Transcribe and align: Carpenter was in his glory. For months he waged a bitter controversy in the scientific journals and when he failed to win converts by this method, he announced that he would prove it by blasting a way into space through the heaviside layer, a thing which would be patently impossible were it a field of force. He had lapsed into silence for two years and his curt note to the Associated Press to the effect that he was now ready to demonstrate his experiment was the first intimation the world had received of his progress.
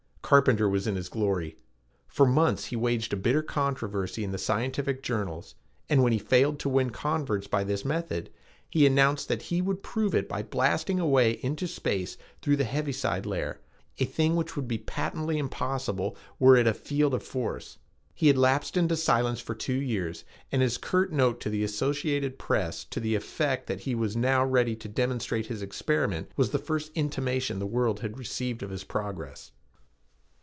Carpenter 0.23 0.69
was 0.69 0.87
in 0.87 0.95
his 0.95 1.09
glory. 1.09 1.57
For 2.07 2.25
months 2.25 2.67
he 2.67 2.77
waged 2.77 3.11
a 3.11 3.17
bitter 3.17 3.43
controversy 3.43 4.23
in 4.23 4.31
the 4.31 4.37
scientific 4.37 5.03
journals 5.03 5.55
and 5.89 6.01
when 6.01 6.13
he 6.13 6.17
failed 6.19 6.57
to 6.59 6.69
win 6.69 6.89
converts 6.91 7.47
by 7.47 7.65
this 7.65 7.83
method, 7.83 8.29
he 8.69 8.85
announced 8.85 9.27
that 9.27 9.41
he 9.41 9.61
would 9.61 9.83
prove 9.83 10.15
it 10.15 10.29
by 10.29 10.41
blasting 10.41 11.01
a 11.01 11.05
way 11.05 11.31
into 11.43 11.67
space 11.67 12.15
through 12.41 12.55
the 12.55 12.63
heaviside 12.63 13.25
layer, 13.25 13.59
a 13.99 14.05
thing 14.05 14.37
which 14.37 14.55
would 14.55 14.69
be 14.69 14.77
patently 14.77 15.37
impossible 15.37 16.15
were 16.39 16.55
it 16.55 16.65
a 16.65 16.73
field 16.73 17.13
of 17.13 17.23
force. 17.23 17.77
He 18.15 18.27
had 18.27 18.37
lapsed 18.37 18.77
into 18.77 18.95
silence 18.95 19.41
for 19.41 19.53
two 19.53 19.81
years 19.81 20.23
and 20.49 20.61
his 20.61 20.77
curt 20.77 21.11
note 21.11 21.41
to 21.41 21.49
the 21.49 21.65
Associated 21.65 22.39
Press 22.39 22.85
to 22.85 23.01
the 23.01 23.15
effect 23.15 23.67
that 23.67 23.81
he 23.81 23.95
was 23.95 24.15
now 24.15 24.45
ready 24.45 24.77
to 24.77 24.87
demonstrate 24.87 25.47
his 25.47 25.61
experiment 25.61 26.31
was 26.37 26.51
the 26.51 26.57
first 26.57 26.93
intimation 26.95 27.59
the 27.59 27.65
world 27.67 27.99
had 27.99 28.17
received 28.17 28.63
of 28.63 28.69
his 28.69 28.85
progress. 28.85 29.51